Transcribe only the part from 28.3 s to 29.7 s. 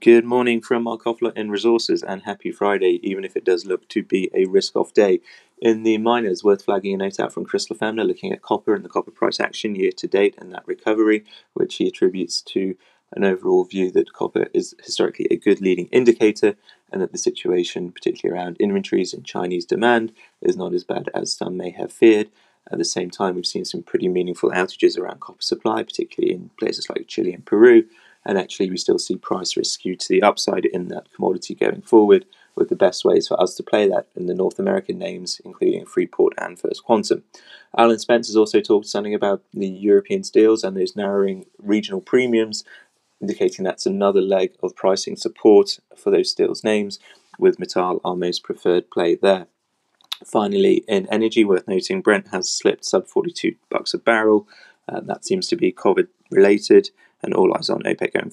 actually we still see price